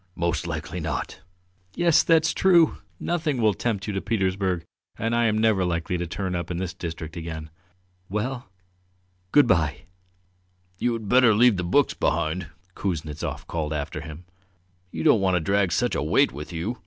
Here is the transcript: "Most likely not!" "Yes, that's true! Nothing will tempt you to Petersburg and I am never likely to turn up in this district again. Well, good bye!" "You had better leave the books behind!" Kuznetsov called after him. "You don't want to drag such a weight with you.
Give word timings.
"Most 0.15 0.47
likely 0.47 0.79
not!" 0.79 1.21
"Yes, 1.75 2.01
that's 2.01 2.33
true! 2.33 2.79
Nothing 2.99 3.39
will 3.39 3.53
tempt 3.53 3.85
you 3.85 3.93
to 3.93 4.01
Petersburg 4.01 4.65
and 4.97 5.13
I 5.13 5.25
am 5.25 5.37
never 5.37 5.63
likely 5.63 5.95
to 5.99 6.07
turn 6.07 6.33
up 6.33 6.49
in 6.49 6.57
this 6.57 6.73
district 6.73 7.15
again. 7.15 7.51
Well, 8.09 8.49
good 9.31 9.45
bye!" 9.45 9.81
"You 10.79 10.93
had 10.93 11.07
better 11.07 11.35
leave 11.35 11.57
the 11.57 11.63
books 11.63 11.93
behind!" 11.93 12.47
Kuznetsov 12.75 13.45
called 13.45 13.73
after 13.73 14.01
him. 14.01 14.25
"You 14.89 15.03
don't 15.03 15.21
want 15.21 15.35
to 15.35 15.39
drag 15.39 15.71
such 15.71 15.93
a 15.93 16.01
weight 16.01 16.31
with 16.31 16.51
you. 16.51 16.79